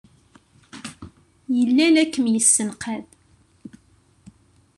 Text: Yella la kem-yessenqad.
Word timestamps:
Yella 1.57 1.85
la 1.93 2.03
kem-yessenqad. 2.13 3.05